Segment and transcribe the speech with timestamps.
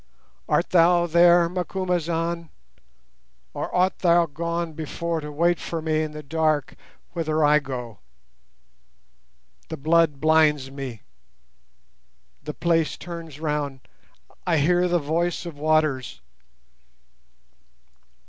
[0.49, 2.49] Art thou there, Macumazahn,
[3.53, 6.73] or art thou gone before to wait for me in the dark
[7.11, 7.99] whither I go?
[9.69, 11.03] The blood blinds me—the
[12.55, 16.19] place turns round—I hear the voice of waters."